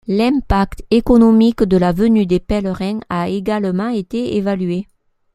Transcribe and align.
L'impact 0.07 0.83
économique 0.89 1.61
de 1.61 1.77
la 1.77 1.91
venue 1.91 2.25
des 2.25 2.39
pèlerins 2.39 3.01
a 3.11 3.29
également 3.29 3.89
été 3.89 4.35
évalué. 4.35 4.87